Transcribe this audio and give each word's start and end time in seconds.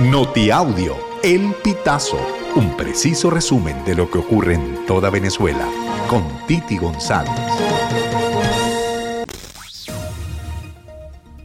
Notiaudio, 0.00 0.96
El 1.22 1.54
Pitazo, 1.62 2.18
un 2.56 2.76
preciso 2.76 3.30
resumen 3.30 3.84
de 3.84 3.94
lo 3.94 4.10
que 4.10 4.18
ocurre 4.18 4.54
en 4.54 4.84
toda 4.86 5.08
Venezuela, 5.08 5.68
con 6.10 6.24
Titi 6.48 6.78
González. 6.78 7.30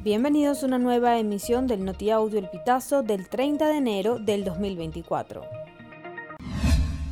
Bienvenidos 0.02 0.64
a 0.64 0.66
una 0.66 0.80
nueva 0.80 1.20
emisión 1.20 1.68
del 1.68 1.86
Notiaudio 1.86 2.40
El 2.40 2.50
Pitazo 2.50 3.04
del 3.04 3.30
30 3.30 3.68
de 3.68 3.78
enero 3.78 4.18
del 4.18 4.44
2024. 4.44 5.59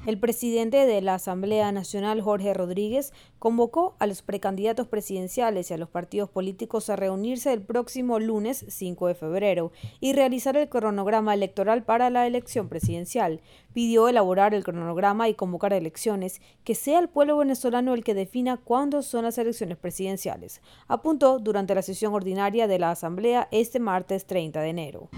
El 0.08 0.20
presidente 0.20 0.86
de 0.86 1.02
la 1.02 1.16
Asamblea 1.16 1.70
Nacional, 1.74 2.22
Jorge 2.22 2.54
Rodríguez, 2.54 3.12
convocó 3.40 3.98
a 4.00 4.08
los 4.08 4.22
precandidatos 4.22 4.88
presidenciales 4.88 5.70
y 5.70 5.74
a 5.74 5.78
los 5.78 5.90
partidos 5.90 6.30
políticos 6.30 6.90
a 6.90 6.96
reunirse 6.96 7.52
el 7.52 7.62
próximo 7.62 8.18
lunes 8.18 8.64
5 8.70 9.08
de 9.08 9.16
febrero 9.16 9.74
y 10.00 10.14
realizar 10.14 10.56
el 10.56 10.70
cronograma 10.70 11.34
electoral 11.34 11.84
para 11.84 12.10
la 12.10 12.26
elección 12.26 12.70
presidencial. 12.70 13.42
Pidió 13.74 14.08
elaborar 14.08 14.54
el 14.54 14.64
cronograma 14.64 15.28
y 15.28 15.34
convocar 15.34 15.74
elecciones, 15.74 16.42
que 16.64 16.74
sea 16.74 17.00
el 17.00 17.10
pueblo 17.10 17.36
venezolano 17.36 17.94
el 17.94 18.06
que 18.06 18.14
defina 18.14 18.56
cuándo 18.56 19.02
son 19.02 19.26
las 19.26 19.38
elecciones 19.38 19.78
presidenciales, 19.78 20.62
apuntó 20.88 21.38
durante 21.40 21.76
la 21.76 21.82
sesión 21.82 22.14
ordinaria 22.14 22.68
de 22.68 22.80
la 22.80 22.92
Asamblea 22.92 23.50
este 23.52 23.82
martes 23.82 24.26
30 24.26 24.62
de 24.62 24.70
enero. 24.70 25.10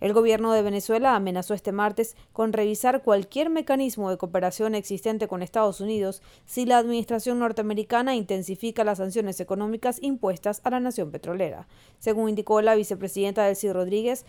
El 0.00 0.12
gobierno 0.12 0.52
de 0.52 0.62
Venezuela 0.62 1.16
amenazó 1.16 1.54
este 1.54 1.72
martes 1.72 2.16
con 2.32 2.52
revisar 2.52 3.02
cualquier 3.02 3.50
mecanismo 3.50 4.10
de 4.10 4.16
cooperación 4.16 4.74
existente 4.74 5.26
con 5.26 5.42
Estados 5.42 5.80
Unidos 5.80 6.22
si 6.46 6.66
la 6.66 6.78
administración 6.78 7.40
norteamericana 7.40 8.14
intensifica 8.14 8.84
las 8.84 8.98
sanciones 8.98 9.40
económicas 9.40 9.98
impuestas 10.00 10.60
a 10.64 10.70
la 10.70 10.80
nación 10.80 11.10
petrolera. 11.10 11.66
Según 11.98 12.28
indicó 12.28 12.62
la 12.62 12.76
vicepresidenta 12.76 13.44
Delcy 13.44 13.72
Rodríguez, 13.72 14.24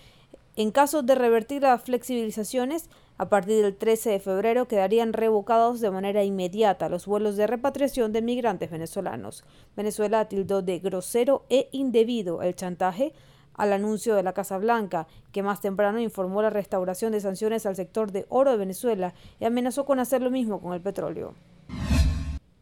en 0.56 0.72
caso 0.72 1.04
de 1.04 1.16
revertir 1.16 1.62
las 1.62 1.84
flexibilizaciones, 1.84 2.90
a 3.18 3.30
partir 3.30 3.62
del 3.62 3.78
13 3.78 4.10
de 4.10 4.20
febrero 4.20 4.68
quedarían 4.68 5.14
revocados 5.14 5.80
de 5.80 5.92
manera 5.92 6.24
inmediata 6.24 6.90
los 6.90 7.06
vuelos 7.06 7.38
de 7.38 7.48
repatriación 7.48 8.12
de 8.12 8.22
migrantes 8.22 8.72
venezolanos. 8.72 9.46
Venezuela 9.78 10.28
tildó 10.28 10.62
de 10.62 10.80
grosero 10.80 11.46
e 11.50 11.70
indebido 11.72 12.42
el 12.42 12.56
chantaje 12.56 13.14
al 13.60 13.74
anuncio 13.74 14.16
de 14.16 14.24
la 14.24 14.34
Casa 14.34 14.58
Blanca, 14.58 15.06
que 15.34 15.44
más 15.44 15.60
temprano 15.60 16.00
informó 16.00 16.42
la 16.42 16.50
restauración 16.50 17.12
de 17.12 17.20
sanciones 17.20 17.66
al 17.66 17.76
sector 17.76 18.12
de 18.12 18.26
oro 18.30 18.52
de 18.52 18.58
Venezuela 18.58 19.14
y 19.40 19.46
amenazó 19.46 19.86
con 19.86 20.00
hacer 20.00 20.22
lo 20.22 20.32
mismo 20.32 20.62
con 20.62 20.74
el 20.74 20.82
petróleo. 20.82 21.36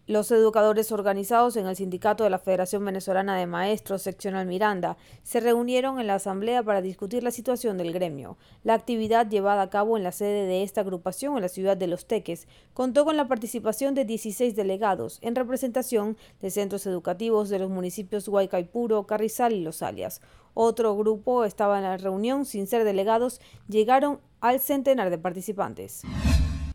Los 0.07 0.31
educadores 0.31 0.93
organizados 0.93 1.57
en 1.57 1.67
el 1.67 1.75
sindicato 1.75 2.23
de 2.23 2.29
la 2.29 2.39
Federación 2.39 2.85
Venezolana 2.85 3.35
de 3.35 3.45
Maestros 3.45 4.03
Seccional 4.03 4.47
Miranda 4.47 4.95
se 5.21 5.41
reunieron 5.41 5.99
en 5.99 6.07
la 6.07 6.15
asamblea 6.15 6.63
para 6.63 6.81
discutir 6.81 7.23
la 7.23 7.31
situación 7.31 7.77
del 7.77 7.91
gremio. 7.91 8.37
La 8.63 8.73
actividad 8.73 9.27
llevada 9.27 9.63
a 9.63 9.69
cabo 9.69 9.97
en 9.97 10.03
la 10.03 10.13
sede 10.13 10.47
de 10.47 10.63
esta 10.63 10.79
agrupación 10.79 11.35
en 11.35 11.41
la 11.41 11.49
ciudad 11.49 11.75
de 11.75 11.87
Los 11.87 12.05
Teques 12.05 12.47
contó 12.73 13.03
con 13.03 13.17
la 13.17 13.27
participación 13.27 13.95
de 13.95 14.05
16 14.05 14.55
delegados 14.55 15.19
en 15.21 15.35
representación 15.35 16.15
de 16.39 16.51
centros 16.51 16.87
educativos 16.87 17.49
de 17.49 17.59
los 17.59 17.69
municipios 17.69 18.29
Huaycaipuro, 18.29 19.05
Carrizal 19.07 19.51
y 19.51 19.61
Los 19.61 19.81
Alias. 19.81 20.21
Otro 20.53 20.95
grupo 20.95 21.43
estaba 21.43 21.79
en 21.79 21.83
la 21.83 21.97
reunión 21.97 22.45
sin 22.45 22.67
ser 22.67 22.85
delegados, 22.85 23.41
llegaron 23.67 24.21
al 24.39 24.61
centenar 24.61 25.09
de 25.09 25.17
participantes. 25.17 26.03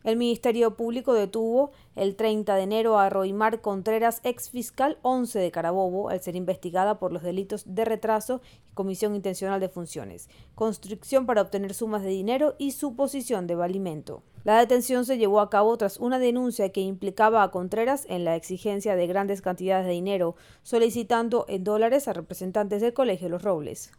El 0.05 0.17
Ministerio 0.17 0.77
Público 0.77 1.14
detuvo 1.14 1.70
el 1.95 2.17
30 2.17 2.56
de 2.56 2.62
enero 2.62 2.98
a 2.98 3.08
Roimar 3.08 3.61
Contreras, 3.61 4.20
ex 4.25 4.50
fiscal 4.50 4.98
11 5.03 5.39
de 5.39 5.50
Carabobo, 5.53 6.08
al 6.08 6.20
ser 6.20 6.34
investigada 6.34 6.98
por 6.98 7.12
los 7.12 7.22
delitos 7.22 7.62
de 7.67 7.84
retraso 7.84 8.41
y 8.69 8.75
comisión 8.75 9.14
intencional 9.14 9.61
de 9.61 9.69
funciones, 9.69 10.28
construcción 10.56 11.25
para 11.25 11.42
obtener 11.42 11.73
sumas 11.73 12.03
de 12.03 12.08
dinero 12.08 12.56
y 12.58 12.73
suposición 12.73 13.47
de 13.47 13.55
valimento. 13.55 14.25
La 14.42 14.58
detención 14.58 15.05
se 15.05 15.19
llevó 15.19 15.39
a 15.39 15.50
cabo 15.50 15.77
tras 15.77 15.98
una 15.98 16.19
denuncia 16.19 16.70
que 16.70 16.80
implicaba 16.80 17.45
a 17.45 17.53
Contreras 17.53 18.05
en 18.08 18.25
la 18.25 18.34
exigencia 18.34 18.97
de 18.97 19.07
grandes 19.07 19.40
cantidades 19.40 19.86
de 19.86 19.92
dinero, 19.92 20.34
solicitando 20.64 21.45
en 21.48 21.63
dólares 21.63 22.08
a 22.08 22.13
representantes 22.13 22.80
del 22.80 22.92
Colegio 22.92 23.29
Los 23.29 23.42
Robles. 23.42 23.92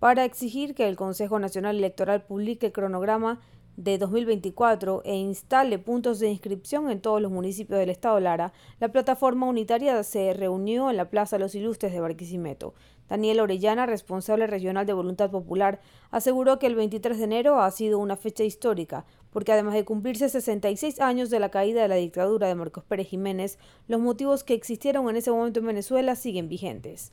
Para 0.00 0.24
exigir 0.24 0.74
que 0.74 0.88
el 0.88 0.96
Consejo 0.96 1.38
Nacional 1.38 1.76
Electoral 1.76 2.22
publique 2.22 2.66
el 2.66 2.72
cronograma 2.72 3.40
de 3.76 3.98
2024 3.98 5.02
e 5.04 5.14
instale 5.16 5.78
puntos 5.78 6.18
de 6.18 6.30
inscripción 6.30 6.90
en 6.90 7.00
todos 7.00 7.20
los 7.20 7.30
municipios 7.30 7.78
del 7.78 7.90
estado 7.90 8.20
Lara, 8.20 8.52
la 8.80 8.88
plataforma 8.88 9.46
unitaria 9.46 10.02
se 10.02 10.32
reunió 10.32 10.90
en 10.90 10.96
la 10.96 11.10
Plaza 11.10 11.38
Los 11.38 11.54
Ilustres 11.54 11.92
de 11.92 12.00
Barquisimeto. 12.00 12.74
Daniel 13.08 13.40
Orellana, 13.40 13.86
responsable 13.86 14.46
regional 14.46 14.86
de 14.86 14.92
Voluntad 14.92 15.30
Popular, 15.30 15.80
aseguró 16.10 16.58
que 16.58 16.66
el 16.66 16.74
23 16.74 17.18
de 17.18 17.24
enero 17.24 17.60
ha 17.60 17.70
sido 17.70 17.98
una 17.98 18.16
fecha 18.16 18.44
histórica, 18.44 19.04
porque 19.30 19.52
además 19.52 19.74
de 19.74 19.84
cumplirse 19.84 20.28
66 20.28 21.00
años 21.00 21.28
de 21.28 21.40
la 21.40 21.50
caída 21.50 21.82
de 21.82 21.88
la 21.88 21.96
dictadura 21.96 22.48
de 22.48 22.54
Marcos 22.54 22.84
Pérez 22.84 23.08
Jiménez, 23.08 23.58
los 23.88 24.00
motivos 24.00 24.44
que 24.44 24.54
existieron 24.54 25.08
en 25.10 25.16
ese 25.16 25.30
momento 25.30 25.60
en 25.60 25.66
Venezuela 25.66 26.16
siguen 26.16 26.48
vigentes. 26.48 27.12